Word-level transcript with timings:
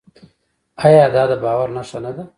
آیا 0.85 1.03
دا 1.15 1.23
د 1.31 1.33
باور 1.43 1.67
نښه 1.75 1.99
نه 2.05 2.11
ده؟ 2.15 2.23